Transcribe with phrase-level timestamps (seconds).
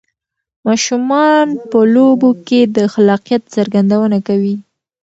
[0.65, 4.55] ماشومان په لوبو کې د خلاقیت څرګندونه کوي.